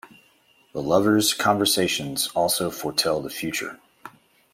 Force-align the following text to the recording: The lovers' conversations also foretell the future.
The 0.73 0.81
lovers' 0.81 1.35
conversations 1.35 2.29
also 2.33 2.71
foretell 2.71 3.21
the 3.21 3.29
future. 3.29 3.79